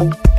[0.00, 0.29] Bye.